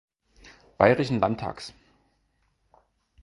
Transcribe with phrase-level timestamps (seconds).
[0.79, 1.75] Bayerischen Landtags.